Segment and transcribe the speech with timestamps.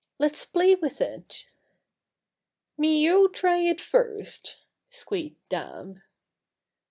[0.17, 1.45] "Let's play with it."
[2.75, 5.99] "Mee you try it first," squeaked Dab.